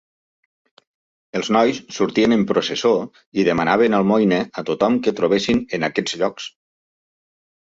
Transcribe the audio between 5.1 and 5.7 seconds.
trobessin